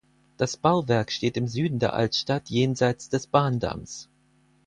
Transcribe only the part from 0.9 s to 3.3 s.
steht im Süden der Altstadt jenseits des